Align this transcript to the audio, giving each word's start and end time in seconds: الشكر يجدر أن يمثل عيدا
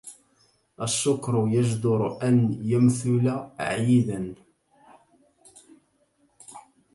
الشكر 0.81 1.47
يجدر 1.47 2.21
أن 2.23 2.59
يمثل 2.63 3.47
عيدا 3.59 4.35